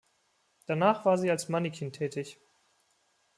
Danach 0.65 1.05
war 1.05 1.19
sie 1.19 1.29
als 1.29 1.47
Mannequin 1.47 1.91
tätig. 1.93 2.39